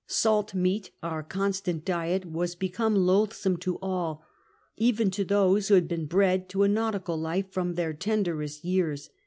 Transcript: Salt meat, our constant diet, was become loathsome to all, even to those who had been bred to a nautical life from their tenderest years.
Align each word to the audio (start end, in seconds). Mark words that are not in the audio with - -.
Salt 0.07 0.55
meat, 0.55 0.89
our 1.03 1.21
constant 1.21 1.85
diet, 1.85 2.25
was 2.25 2.55
become 2.55 2.95
loathsome 2.95 3.55
to 3.57 3.77
all, 3.83 4.25
even 4.75 5.11
to 5.11 5.23
those 5.23 5.67
who 5.67 5.75
had 5.75 5.87
been 5.87 6.07
bred 6.07 6.49
to 6.49 6.63
a 6.63 6.67
nautical 6.67 7.17
life 7.17 7.51
from 7.51 7.75
their 7.75 7.93
tenderest 7.93 8.65
years. 8.65 9.11